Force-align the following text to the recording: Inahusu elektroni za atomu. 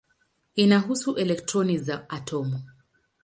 Inahusu 0.55 1.15
elektroni 1.17 1.77
za 1.77 2.09
atomu. 2.09 2.61